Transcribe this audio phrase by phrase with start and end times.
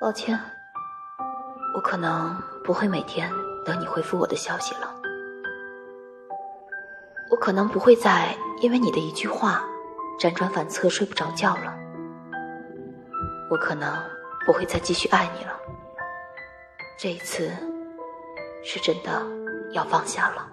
[0.00, 0.40] 抱歉。
[1.74, 3.30] 我可能不会每天
[3.66, 4.94] 等你回复我的消息了。
[7.28, 9.62] 我可能不会再因为你的一句话
[10.18, 11.76] 辗转反侧睡不着觉了。
[13.50, 14.02] 我可能
[14.46, 15.54] 不会再继续爱你了。
[16.98, 17.50] 这一次
[18.64, 19.22] 是真的
[19.72, 20.48] 要放下了。